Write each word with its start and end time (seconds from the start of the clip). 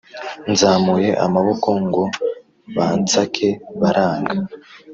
nzamuye 0.51 1.09
amaboko 1.25 1.69
ngo 1.85 2.03
bansake 2.75 3.47
baranga, 3.79 4.35